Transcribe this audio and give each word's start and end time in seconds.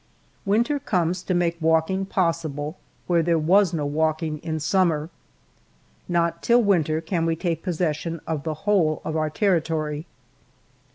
Winter 0.45 0.79
comes 0.79 1.21
to 1.21 1.35
make 1.35 1.61
walking 1.61 2.07
possible 2.07 2.75
where 3.05 3.21
there 3.21 3.37
was 3.37 3.71
no 3.71 3.85
walking 3.85 4.39
in 4.39 4.59
summer. 4.59 5.11
Not 6.09 6.41
till 6.41 6.63
win 6.63 6.83
ter 6.85 7.01
can 7.01 7.23
we 7.27 7.35
take 7.35 7.61
possession 7.61 8.19
of 8.25 8.41
the 8.41 8.55
whole 8.65 9.03
of 9.05 9.15
our 9.15 9.29
territory. 9.29 10.07